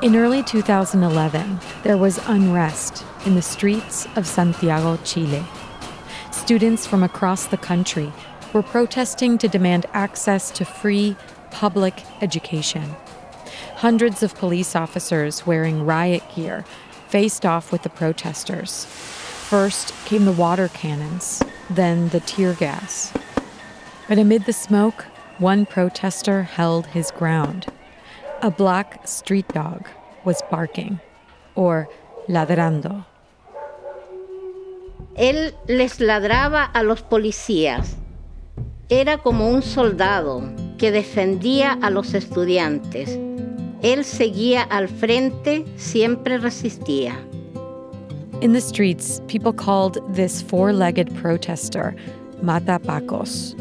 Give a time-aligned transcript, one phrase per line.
[0.00, 5.44] In early 2011, there was unrest in the streets of Santiago, Chile.
[6.30, 8.12] Students from across the country
[8.52, 11.16] were protesting to demand access to free
[11.50, 12.94] public education.
[13.74, 16.64] Hundreds of police officers wearing riot gear
[17.08, 18.84] faced off with the protesters.
[18.84, 23.12] First came the water cannons, then the tear gas.
[24.06, 25.06] But amid the smoke,
[25.38, 27.66] one protester held his ground.
[28.40, 29.88] A black street dog
[30.24, 31.00] was barking,
[31.56, 31.88] or
[32.28, 33.04] ladrando.
[35.16, 37.96] Él les ladraba a los policías.
[38.88, 40.42] Era como un soldado
[40.78, 43.18] que defendía a los estudiantes.
[43.82, 47.16] Él seguía al frente, siempre resistía.
[48.40, 51.96] In the streets, people called this four legged protester
[52.40, 53.56] Mata Pacos.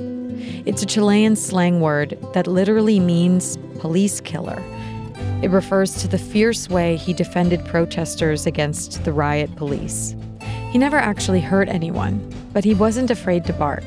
[0.68, 4.62] It's a Chilean slang word that literally means police killer.
[5.42, 10.14] It refers to the fierce way he defended protesters against the riot police.
[10.70, 12.20] He never actually hurt anyone,
[12.52, 13.86] but he wasn't afraid to bark,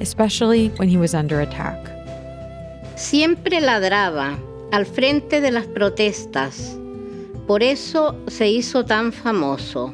[0.00, 1.84] especially when he was under attack.
[2.94, 4.38] Siempre ladraba
[4.70, 6.78] al frente de las protestas.
[7.48, 9.92] Por eso se hizo tan famoso.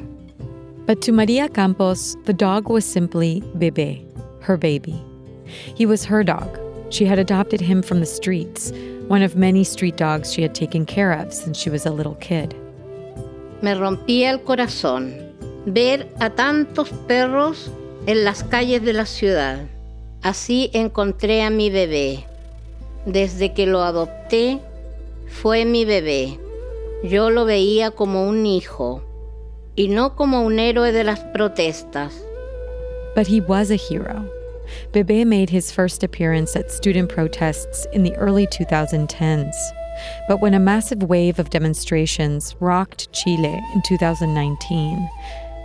[0.85, 4.05] But to Maria Campos, the dog was simply Bebe,
[4.41, 5.06] her baby.
[5.75, 6.59] He was her dog.
[6.89, 8.71] She had adopted him from the streets,
[9.07, 12.15] one of many street dogs she had taken care of since she was a little
[12.15, 12.55] kid.
[13.61, 15.13] Me rompía el corazón
[15.65, 17.71] ver a tantos perros
[18.05, 19.67] en las calles de la ciudad.
[20.21, 22.25] Así encontré a mi bebé.
[23.05, 24.59] Desde que lo adopté,
[25.27, 26.39] fue mi bebé.
[27.03, 29.03] Yo lo veía como un hijo
[29.75, 32.13] y no como un héroe de las protestas.
[33.15, 34.25] But he was a hero.
[34.91, 39.55] Bebe made his first appearance at student protests in the early 2010s.
[40.27, 45.09] But when a massive wave of demonstrations rocked Chile in 2019,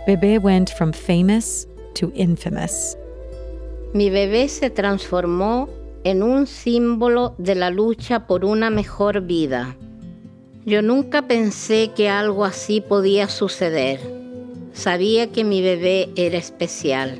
[0.05, 2.95] Bebe went from famous to infamous.
[3.93, 5.69] Mi bebé se transformó
[6.03, 9.75] en un símbolo de la lucha por una mejor vida.
[10.65, 13.99] Yo nunca pensé que algo así podía suceder.
[14.73, 17.19] Sabía que mi bebé era especial,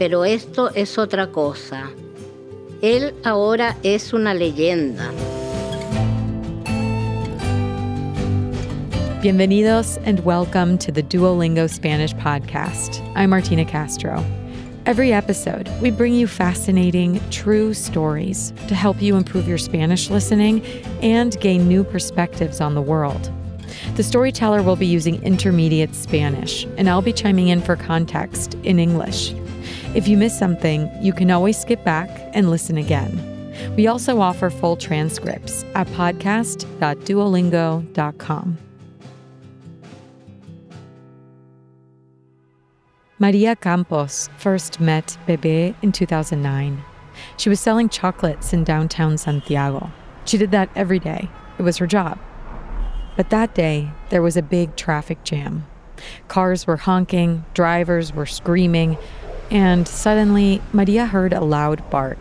[0.00, 1.90] pero esto es otra cosa.
[2.80, 5.10] Él ahora es una leyenda.
[9.20, 13.02] Bienvenidos and welcome to the Duolingo Spanish podcast.
[13.14, 14.24] I'm Martina Castro.
[14.86, 20.64] Every episode, we bring you fascinating, true stories to help you improve your Spanish listening
[21.02, 23.30] and gain new perspectives on the world.
[23.96, 28.78] The storyteller will be using intermediate Spanish, and I'll be chiming in for context in
[28.78, 29.34] English.
[29.94, 33.40] If you miss something, you can always skip back and listen again.
[33.76, 38.58] We also offer full transcripts at podcast.duolingo.com.
[43.18, 46.82] Maria Campos first met Bebe in 2009.
[47.36, 49.92] She was selling chocolates in downtown Santiago.
[50.24, 52.18] She did that every day, it was her job.
[53.16, 55.66] But that day, there was a big traffic jam.
[56.28, 58.96] Cars were honking, drivers were screaming,
[59.50, 62.18] and suddenly, Maria heard a loud bark.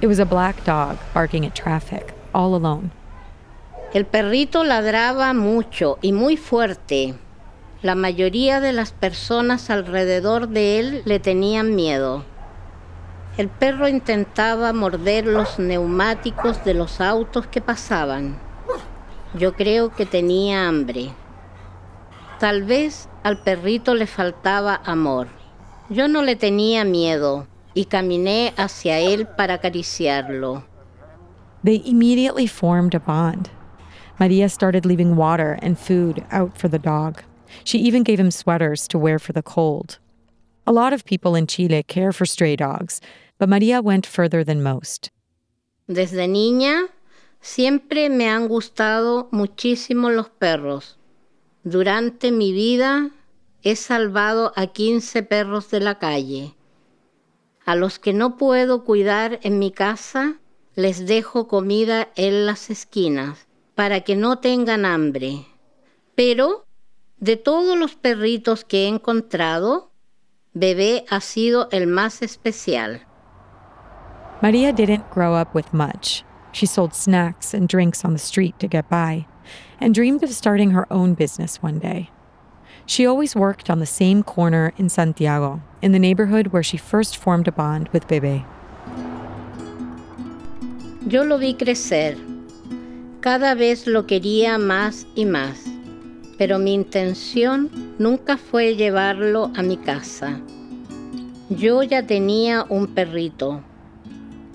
[0.00, 2.90] It was a black dog barking at traffic, all alone.
[3.94, 7.14] El perrito ladraba mucho y muy fuerte.
[7.82, 12.24] La mayoría de las personas alrededor de él le tenían miedo.
[13.36, 18.38] El perro intentaba morder los neumáticos de los autos que pasaban.
[19.34, 21.10] Yo creo que tenía hambre.
[22.38, 25.41] Tal vez al perrito le faltaba amor.
[25.92, 30.64] Yo no le tenía miedo y caminé hacia él para acariciarlo.
[31.62, 33.50] They immediately formed a bond.
[34.18, 37.22] Maria started leaving water and food out for the dog.
[37.64, 39.98] She even gave him sweaters to wear for the cold.
[40.66, 43.02] A lot of people in Chile care for stray dogs,
[43.38, 45.10] but Maria went further than most.
[45.86, 46.88] Desde niña
[47.42, 50.96] siempre me han gustado muchísimo los perros.
[51.64, 53.10] Durante mi vida
[53.62, 56.54] he salvado a 15 perros de la calle.
[57.64, 60.40] A los que no puedo cuidar en mi casa,
[60.74, 65.46] les dejo comida en las esquinas para que no tengan hambre.
[66.14, 66.66] Pero
[67.18, 69.92] de todos los perritos que he encontrado,
[70.54, 73.06] Bebé ha sido el más especial.
[74.42, 76.24] Maria didn't grow up with much.
[76.52, 79.26] She sold snacks and drinks on the street to get by,
[79.80, 82.10] and dreamed of starting her own business one day.
[82.86, 87.16] She always worked on the same corner in Santiago, in the neighborhood where she first
[87.16, 88.44] formed a bond with Bebe.
[91.06, 92.16] Yo lo vi crecer.
[93.20, 95.72] Cada vez lo quería más y más.
[96.42, 97.70] pero mi intención
[98.00, 100.40] nunca fue llevarlo a mi casa.
[101.50, 103.60] Yo ya tenía un perrito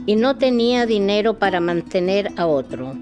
[0.05, 2.93] y no tenía dinero para mantener a otro.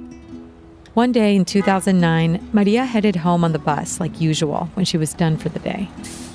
[0.95, 5.13] One day in 2009, Maria headed home on the bus like usual when she was
[5.13, 5.89] done for the day.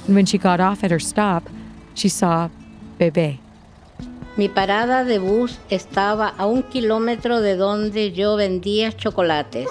[0.06, 1.48] And when she got off at her stop,
[1.94, 2.50] she saw
[2.98, 3.38] Bebé.
[4.36, 9.68] Mi parada de bus estaba a un kilómetro de donde yo vendía chocolates.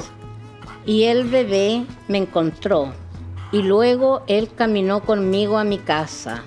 [0.87, 2.91] Y el bebé me encontró.
[3.51, 6.41] Y luego él caminó conmigo a mi casa.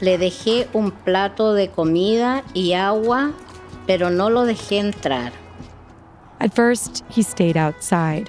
[0.00, 3.30] Le dejé un plato de comida y agua,
[3.86, 5.41] pero no lo dejé entrar.
[6.42, 8.28] At first, he stayed outside.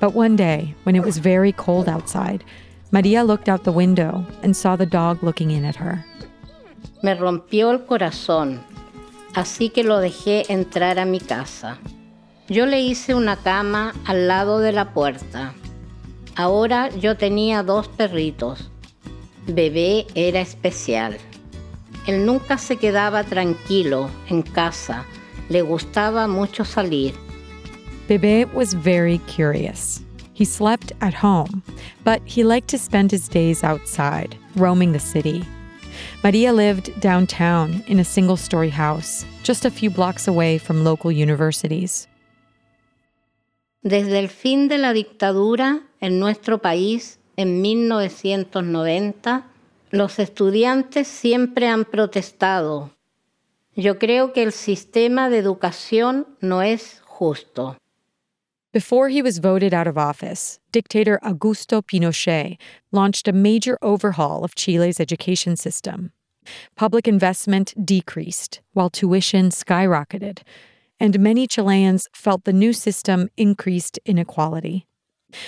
[0.00, 2.42] But one day, when it was very cold outside,
[2.90, 6.04] Maria looked out the window and saw the dog looking in at her.
[7.00, 8.60] Me rompió el corazón,
[9.34, 11.78] así que lo dejé entrar a mi casa.
[12.48, 15.54] Yo le hice una cama al lado de la puerta.
[16.34, 18.68] Ahora yo tenía dos perritos.
[19.46, 21.18] Bebé era especial.
[22.08, 25.04] Él nunca se quedaba tranquilo en casa.
[25.48, 27.23] Le gustaba mucho salir.
[28.06, 30.02] Bebe was very curious.
[30.34, 31.62] He slept at home,
[32.04, 35.44] but he liked to spend his days outside, roaming the city.
[36.22, 41.10] Maria lived downtown in a single story house, just a few blocks away from local
[41.10, 42.08] universities.
[43.82, 49.46] Desde el fin de la dictadura en nuestro país en 1990,
[49.90, 52.90] los estudiantes siempre han protestado.
[53.76, 57.76] Yo creo que el sistema de educación no es justo.
[58.74, 62.58] Before he was voted out of office, dictator Augusto Pinochet
[62.90, 66.10] launched a major overhaul of Chile's education system.
[66.74, 70.40] Public investment decreased while tuition skyrocketed,
[70.98, 74.88] and many Chileans felt the new system increased inequality.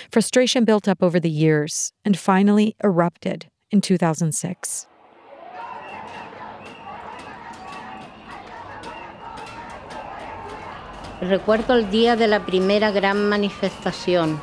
[0.08, 4.86] Frustration built up over the years and finally erupted in 2006.
[11.20, 14.38] Recuerdo el día de la primera gran manifestación,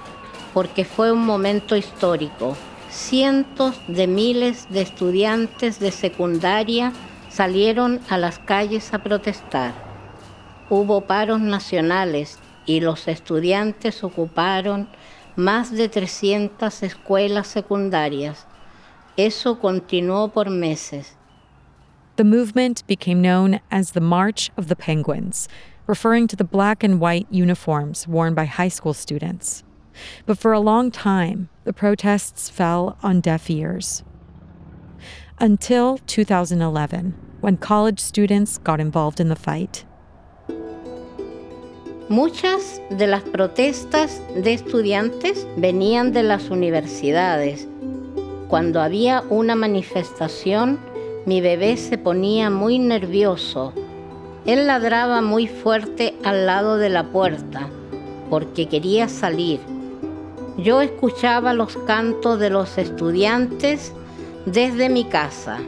[0.56, 2.58] porque fue un momento histórico.
[2.90, 6.92] Cientos de miles de estudiantes de secundaria
[7.30, 9.74] salieron a las calles a protestar.
[10.72, 14.90] Hubo paros nacionales y los estudiantes ocuparon
[15.36, 18.48] más de 300 escuelas secundarias.
[19.16, 21.16] Eso continuó por meses.
[22.16, 25.48] The movement became known as the March of the Penguins
[25.88, 29.63] referring to the black and white uniforms worn by high school students.
[30.25, 34.03] But for a long time, the protests fell on deaf ears.
[35.39, 39.83] Until 2011, when college students got involved in the fight.
[42.09, 47.68] Muchas de las protestas de estudiantes venían de las universidades.
[48.47, 50.79] Cuando había una manifestación,
[51.25, 53.74] mi bebé se ponía muy nervioso
[54.45, 57.69] él ladraba muy fuerte al lado de la puerta
[58.30, 59.60] porque quería salir.
[60.57, 63.94] Yo escuchaba los cantos de los estudiantes
[64.45, 65.60] desde mi casa.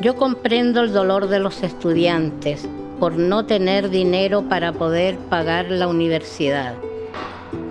[0.00, 2.68] Yo comprendo el dolor de los estudiantes
[3.00, 6.74] por no tener dinero para poder pagar la universidad.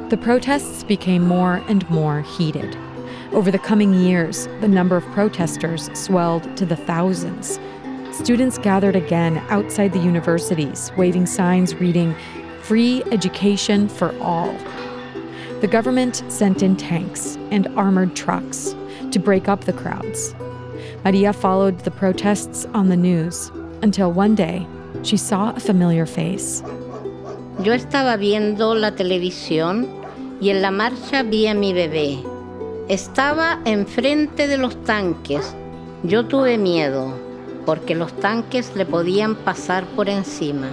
[0.09, 2.75] The protests became more and more heated.
[3.33, 7.59] Over the coming years, the number of protesters swelled to the thousands.
[8.18, 12.16] Students gathered again outside the universities, waving signs reading,
[12.64, 14.54] Free Education for All.
[15.62, 18.76] The government sent in tanks and armored trucks
[19.12, 20.33] to break up the crowds.
[21.06, 23.52] Maria followed the protests on the news
[23.83, 24.68] until one day
[25.04, 26.64] she saw a familiar face.
[27.62, 29.88] Yo estaba viendo la televisión
[30.42, 32.24] y en la marcha vi a mi bebé.
[32.90, 35.56] Estaba enfrente de los tanques.
[36.04, 37.26] Yo tuve miedo.
[37.68, 40.69] Porque los tanques le podían pasar por encima.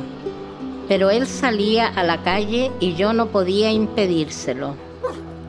[0.87, 4.77] Pero él salía a la calle y yo no podía impedírselo.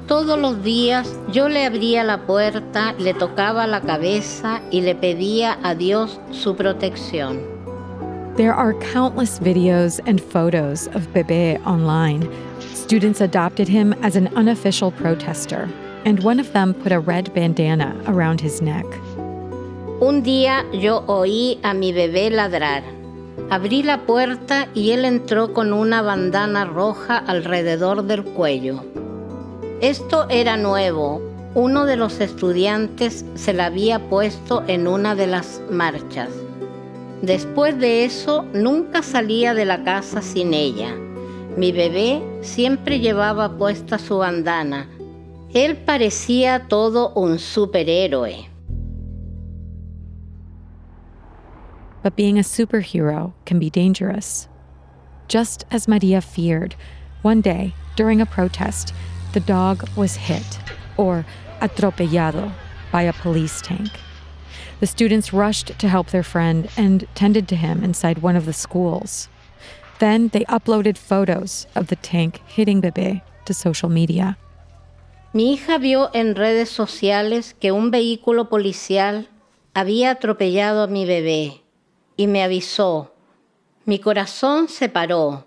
[0.07, 5.59] Todos los días yo le abría la puerta, le tocaba la cabeza y le pedía
[5.61, 7.39] a Dios su protección.
[8.37, 12.27] There are countless videos and photos of Bebe online.
[12.73, 15.69] Students adopted him as an unofficial protester,
[16.05, 18.85] and one of them put a red bandana around his neck.
[20.01, 22.83] Un día yo oí a mi bebé ladrar.
[23.49, 28.83] Abrí la puerta y él entró con una bandana roja alrededor del cuello.
[29.79, 31.21] Esto era nuevo.
[31.53, 36.29] Uno de los estudiantes se la había puesto en una de las marchas.
[37.21, 40.93] Después de eso, nunca salía de la casa sin ella.
[41.55, 44.89] Mi bebé siempre llevaba puesta su bandana
[45.53, 48.54] Él parecía todo un superhéroe.
[52.05, 54.47] But being a superhero can be dangerous.
[55.27, 56.75] Just as Maria feared,
[57.23, 58.93] one day, during a protest,
[59.33, 60.59] the dog was hit,
[60.97, 61.25] or
[61.61, 62.51] atropellado,
[62.91, 63.89] by a police tank.
[64.81, 68.53] The students rushed to help their friend and tended to him inside one of the
[68.53, 69.27] schools.
[69.97, 74.37] Then they uploaded photos of the tank hitting Bebé to social media.
[75.33, 79.27] Mi hija vio en redes sociales que un vehículo policial
[79.73, 81.64] había atropellado a mi bebé
[82.17, 83.11] y me avisó.
[83.85, 85.45] Mi corazón se paró.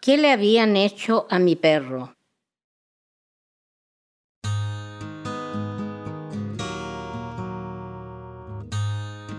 [0.00, 2.14] ¿Qué le habían hecho a mi perro?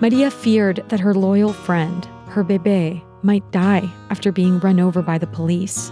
[0.02, 5.18] Maria feared that her loyal friend, her bébé, might die after being run over by
[5.18, 5.92] the police.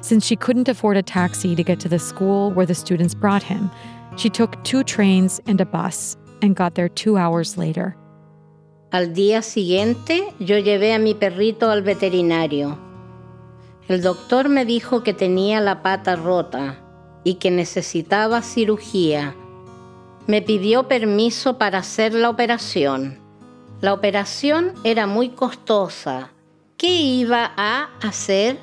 [0.00, 3.42] Since she couldn't afford a taxi to get to the school where the students brought
[3.42, 3.70] him,
[4.16, 7.96] she took two trains and a bus and got there two hours later.
[8.92, 12.76] Al día siguiente yo llevé a mi perrito al veterinario.
[13.88, 16.78] El doctor me dijo que tenía la pata rota
[17.24, 19.34] y que necesitaba cirugía.
[20.26, 23.18] Me pidió permiso para hacer la operación.
[23.80, 26.30] La operación era muy costosa.
[26.76, 28.58] ¿Qué iba a hacer?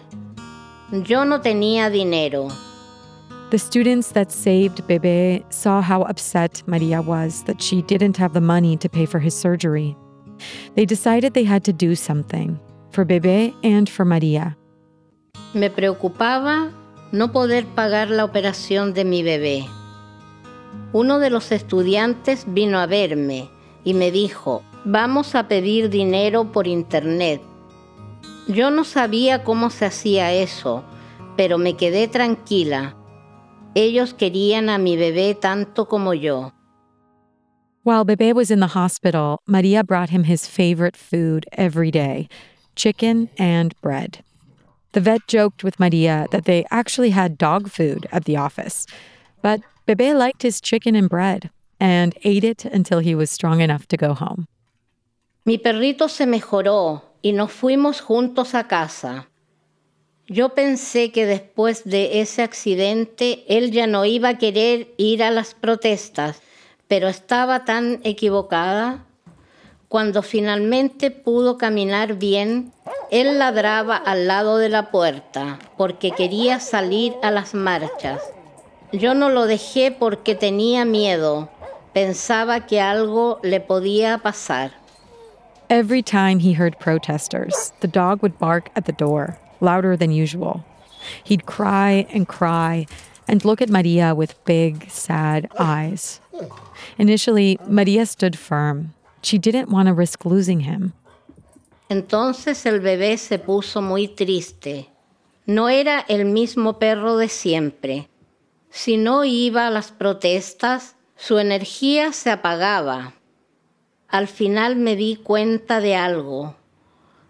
[0.92, 2.50] Yo no tenía dinero.
[3.50, 8.42] The students that saved Bebe saw how upset Maria was that she didn't have the
[8.42, 9.98] money to pay for his surgery.
[10.76, 12.60] They decided they had to do something
[12.92, 14.58] for Bebe and for Maria.
[15.54, 16.72] Me preocupaba
[17.12, 19.66] no poder pagar la operación de mi bebé.
[20.94, 23.50] Uno de los estudiantes vino a verme
[23.84, 27.42] y me dijo, vamos a pedir dinero por internet.
[28.48, 30.84] Yo no sabía cómo se hacía eso,
[31.38, 32.96] pero me quedé tranquila.
[33.76, 36.54] Ellos querían a mi bebé tanto como yo.
[37.84, 42.28] While Bebe was in the hospital, Maria brought him his favorite food every day
[42.76, 44.24] chicken and bread.
[44.94, 48.86] The vet joked with Maria that they actually had dog food at the office,
[49.42, 53.88] but Bebe liked his chicken and bread and ate it until he was strong enough
[53.88, 54.48] to go home.
[55.46, 59.28] Mi perrito se mejoró y nos fuimos juntos a casa.
[60.28, 65.32] Yo pensé que después de ese accidente él ya no iba a querer ir a
[65.32, 66.42] las protestas,
[66.90, 69.06] pero estaba tan equivocada.
[69.88, 72.74] Cuando finalmente pudo caminar bien,
[73.12, 78.22] él ladraba al lado de la puerta porque quería salir a las marchas.
[78.92, 81.50] Yo no lo dejé porque tenía miedo.
[81.94, 84.72] Pensaba que algo le podía pasar.
[85.70, 90.64] Every time he heard protesters, the dog would bark at the door, louder than usual.
[91.24, 92.88] He'd cry and cry
[93.30, 96.20] and look at Maria with big, sad eyes.
[96.98, 98.96] Initially, Maria stood firm.
[99.22, 100.94] She didn't want to risk losing him.
[101.90, 104.90] Entonces el bebé se puso muy triste.
[105.46, 108.10] No era el mismo perro de siempre.
[108.72, 113.14] Si no iba a las protestas, su energía se apagaba.
[114.08, 116.56] Al final me di cuenta de algo.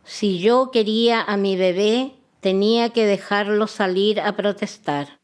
[0.03, 5.18] Si yo quería a mi bebé, tenía que dejarlo salir a protestar.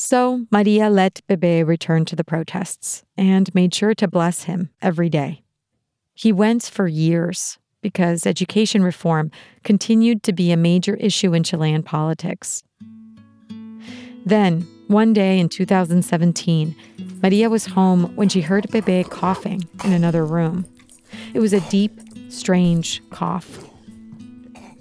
[0.00, 5.08] So Maria let Bebe return to the protests and made sure to bless him every
[5.10, 5.42] day.
[6.14, 9.32] He went for years because education reform
[9.64, 12.62] continued to be a major issue in Chilean politics.
[14.24, 16.76] Then, one day in 2017,
[17.20, 20.64] Maria was home when she heard Bebe coughing in another room.
[21.34, 23.58] It was a deep, strange cough.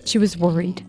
[0.05, 0.85] She was worried.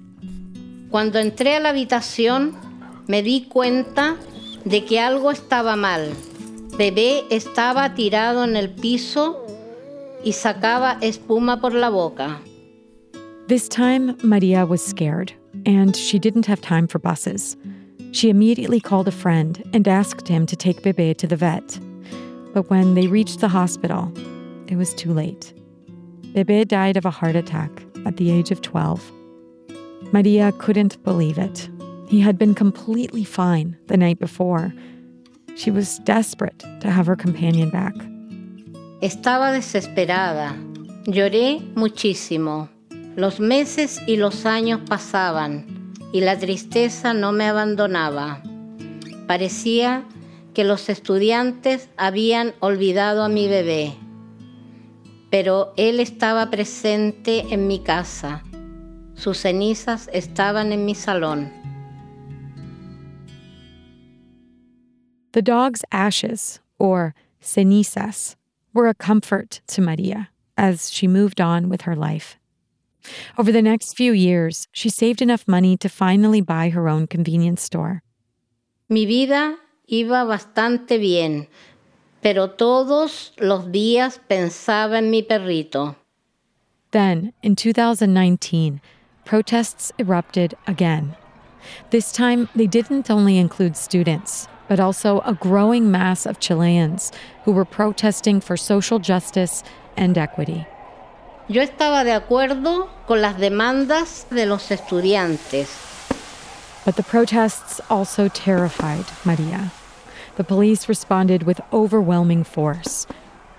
[0.91, 2.68] Cuando entré a la habitación,
[3.09, 4.17] me di cuenta
[4.65, 6.12] de que algo estaba mal.
[6.77, 9.45] Bebé estaba tirado en el piso
[10.23, 12.38] y sacaba espuma por la boca.
[13.49, 15.33] This time, Maria was scared,
[15.65, 17.57] and she didn't have time for buses.
[18.12, 21.81] She immediately called a friend and asked him to take Bebe to the vet.
[22.53, 24.12] But when they reached the hospital,
[24.67, 25.55] it was too late.
[26.35, 27.71] Bebe died of a heart attack
[28.05, 29.12] at the age of 12.
[30.12, 31.71] Maria couldn't believe it.
[32.09, 34.73] He had been completely fine the night before.
[35.57, 37.95] She was desperate to have her companion back.
[39.03, 40.57] Estaba desesperada.
[41.05, 42.71] Lloré muchísimo.
[43.15, 48.43] Los meses y los años pasaban y la tristeza no me abandonaba.
[49.27, 50.05] Parecía
[50.55, 53.95] que los estudiantes habían olvidado a mi bebé,
[55.31, 58.43] pero él estaba presente en mi casa.
[59.15, 61.58] Sus cenizas estaban en mi salón.
[65.38, 68.35] The dog's ashes, or cenizas,
[68.75, 72.37] were a comfort to Maria as she moved on with her life.
[73.38, 77.62] Over the next few years, she saved enough money to finally buy her own convenience
[77.62, 78.02] store.
[78.88, 79.54] Mi vida
[79.88, 81.47] iba bastante bien,
[82.21, 85.95] pero todos los días pensaba en mi perrito.
[86.90, 88.80] Then, in 2019,
[89.25, 91.14] protests erupted again.
[91.90, 97.11] This time, they didn't only include students, but also a growing mass of Chileans
[97.45, 99.65] who were protesting for social justice
[99.97, 100.67] and equity.
[101.49, 105.69] Yo estaba de acuerdo con las demandas de los estudiantes.
[106.85, 109.73] But the protests also terrified Maria.
[110.37, 113.07] The police responded with overwhelming force.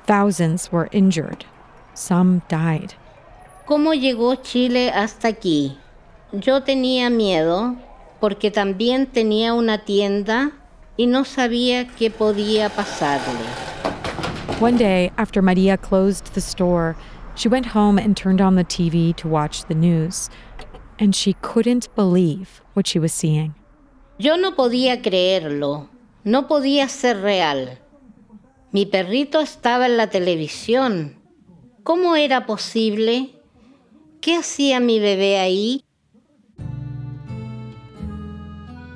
[0.06, 1.46] Thousands were injured.
[1.94, 2.94] Some died.
[3.66, 5.78] ¿Cómo llegó Chile hasta aquí?
[6.32, 7.76] Yo tenía miedo
[8.20, 10.52] porque también tenía una tienda
[11.00, 13.48] y no sabía qué podía pasarle.
[14.60, 16.98] One day, after Maria closed the store,
[17.36, 20.30] she went home and turned on the TV to watch the news.
[21.00, 23.56] And she couldn't believe what she was seeing.
[24.18, 25.88] Yo no podía creerlo.
[26.26, 27.78] No podía ser real.
[28.74, 31.16] Mi perrito estaba en la televisión.
[31.84, 33.40] ¿Cómo era posible?
[34.20, 35.86] ¿Qué hacía mi bebé ahí?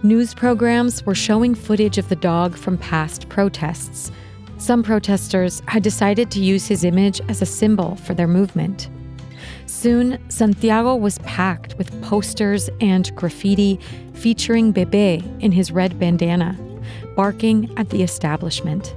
[0.05, 4.11] News programs were showing footage of the dog from past protests.
[4.57, 8.89] Some protesters had decided to use his image as a symbol for their movement.
[9.65, 13.79] Soon, Santiago was packed with posters and graffiti
[14.13, 16.59] featuring Bebe in his red bandana,
[17.15, 18.93] barking at the establishment.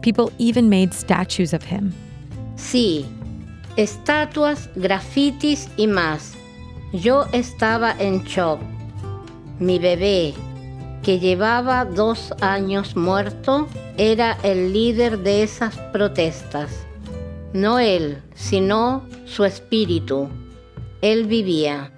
[0.00, 1.92] People even made statues of him.
[2.56, 3.04] Sí,
[3.76, 6.34] estatuas, grafitis y más.
[6.94, 8.58] Yo estaba en shock.
[9.60, 10.34] Mi bebé,
[11.02, 16.86] que llevaba dos años muerto, era el líder de esas protestas.
[17.52, 20.30] No él, sino su espíritu.
[21.02, 21.90] Él vivía.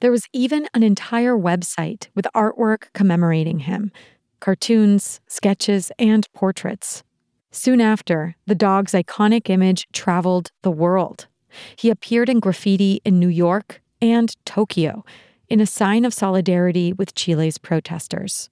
[0.00, 3.90] There was even an entire website with artwork commemorating him
[4.38, 7.02] cartoons, sketches, and portraits.
[7.50, 11.26] Soon after, the dog's iconic image traveled the world.
[11.74, 15.04] He appeared in graffiti in New York, and Tokyo
[15.48, 18.50] in a sign of solidarity with Chile's protesters.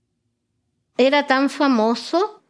[0.99, 2.41] Era tan famoso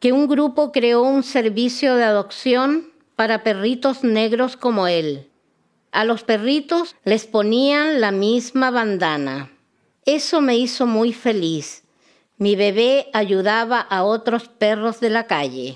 [0.00, 5.26] que un grupo creó un servicio de adopción para perritos negros como él.
[5.92, 9.50] A los perritos les ponían la misma bandana.
[10.06, 11.82] Eso me hizo muy feliz.
[12.38, 15.74] Mi bebé ayudaba a otros perros de la calle.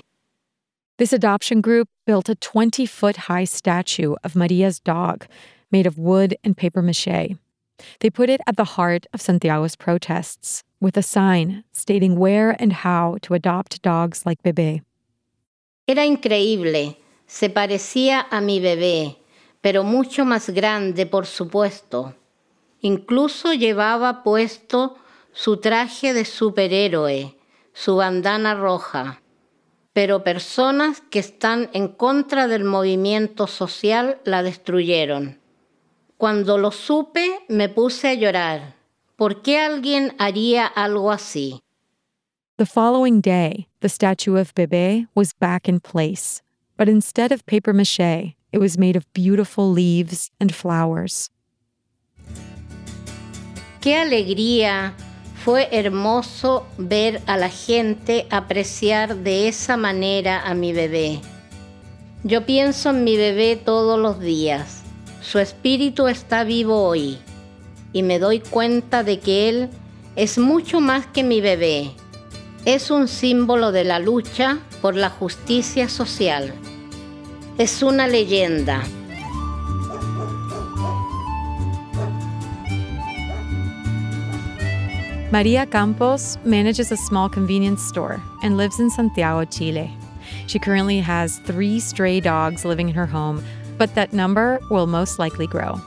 [0.97, 5.25] This adoption group built a 20 foot high statue of Maria's dog
[5.73, 7.35] made of wood and paper mache.
[7.99, 12.71] They put it at the heart of Santiago's protests, with a sign stating where and
[12.71, 14.83] how to adopt dogs like Bebé.
[15.87, 16.97] Era increíble.
[17.25, 19.17] Se parecía a mi bebé,
[19.61, 22.13] pero mucho más grande, por supuesto.
[22.81, 24.97] Incluso llevaba puesto
[25.33, 27.35] su traje de superhéroe,
[27.73, 29.21] su bandana roja.
[29.93, 35.42] Pero personas que están en contra del movimiento social la destruyeron.
[36.17, 38.75] Cuando lo supe, me puse a llorar.
[39.15, 41.59] ¿Por qué alguien haría algo así?
[42.57, 46.41] The following day, the statue of Bebe was back in place,
[46.77, 51.29] but instead of paper mache, it was made of beautiful leaves and flowers.
[53.81, 54.93] Qué alegría.
[55.43, 61.19] Fue hermoso ver a la gente apreciar de esa manera a mi bebé.
[62.23, 64.82] Yo pienso en mi bebé todos los días.
[65.23, 67.17] Su espíritu está vivo hoy
[67.93, 69.69] y me doy cuenta de que Él
[70.17, 71.91] es mucho más que mi bebé.
[72.65, 76.53] Es un símbolo de la lucha por la justicia social.
[77.57, 78.83] Es una leyenda.
[85.31, 89.89] Maria Campos manages a small convenience store and lives in Santiago, Chile.
[90.47, 93.41] She currently has three stray dogs living in her home
[93.77, 95.79] but that number will most likely grow.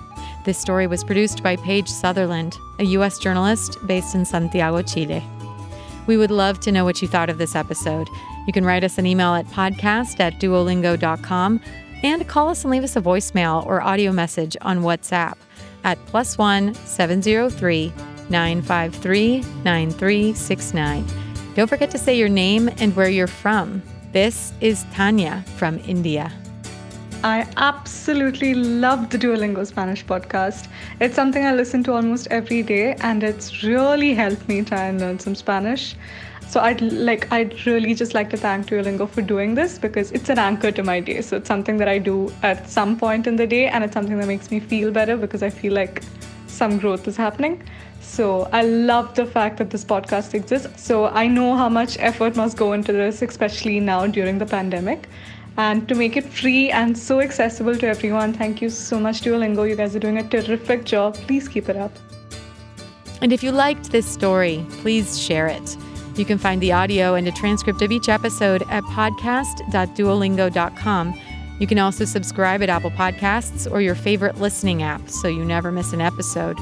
[0.44, 3.18] This story was produced by Paige Sutherland, a U.S.
[3.18, 5.24] journalist based in Santiago, Chile.
[6.06, 8.08] We would love to know what you thought of this episode.
[8.46, 11.60] You can write us an email at podcast at duolingo.com
[12.02, 15.34] and call us and leave us a voicemail or audio message on WhatsApp
[15.82, 17.92] at plus one 703
[18.28, 21.06] 953 9369.
[21.54, 23.82] Don't forget to say your name and where you're from.
[24.12, 26.32] This is Tanya from India.
[27.26, 30.68] I absolutely love the Duolingo Spanish podcast.
[31.00, 35.00] It's something I listen to almost every day, and it's really helped me try and
[35.00, 35.96] learn some Spanish.
[36.46, 40.28] So I'd like I'd really just like to thank Duolingo for doing this because it's
[40.28, 41.20] an anchor to my day.
[41.20, 44.18] So it's something that I do at some point in the day, and it's something
[44.18, 46.04] that makes me feel better because I feel like
[46.46, 47.60] some growth is happening.
[48.00, 50.80] So I love the fact that this podcast exists.
[50.80, 55.08] So I know how much effort must go into this, especially now during the pandemic.
[55.58, 59.68] And to make it free and so accessible to everyone, thank you so much, Duolingo.
[59.68, 61.14] You guys are doing a terrific job.
[61.14, 61.92] Please keep it up.
[63.22, 65.76] And if you liked this story, please share it.
[66.16, 71.20] You can find the audio and a transcript of each episode at podcast.duolingo.com.
[71.58, 75.72] You can also subscribe at Apple Podcasts or your favorite listening app so you never
[75.72, 76.58] miss an episode.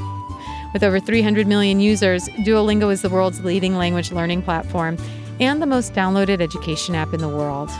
[0.72, 4.96] With over 300 million users, Duolingo is the world's leading language learning platform
[5.40, 7.70] and the most downloaded education app in the world.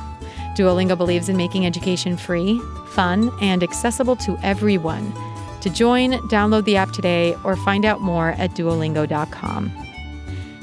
[0.55, 5.13] Duolingo believes in making education free, fun, and accessible to everyone.
[5.63, 9.73] To join, download the app today or find out more at duolingo.com.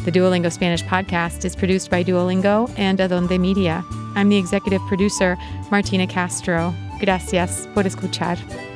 [0.06, 3.84] The Duolingo Spanish podcast is produced by Duolingo and Adonde Media.
[4.16, 5.38] I'm the executive producer,
[5.70, 6.74] Martina Castro.
[7.00, 8.71] Gracias por escuchar.